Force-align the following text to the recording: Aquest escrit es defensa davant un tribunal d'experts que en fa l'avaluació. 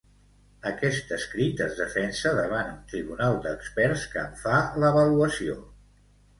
Aquest 0.69 1.11
escrit 1.17 1.61
es 1.65 1.75
defensa 1.81 2.33
davant 2.41 2.73
un 2.77 2.81
tribunal 2.95 3.39
d'experts 3.45 4.09
que 4.17 4.25
en 4.27 4.35
fa 4.43 4.59
l'avaluació. 4.85 5.63